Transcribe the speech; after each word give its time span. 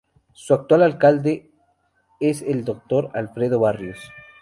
Su 0.33 0.55
actual 0.55 0.81
Alcalde 0.81 1.51
es 2.19 2.41
el 2.41 2.65
Dr. 2.65 3.11
Alfredo 3.13 3.59
Barrios. 3.59 3.99